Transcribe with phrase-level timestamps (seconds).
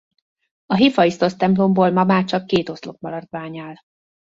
[0.65, 3.75] A Héphaisztosz-templomból ma már csak két oszlop-maradvány áll.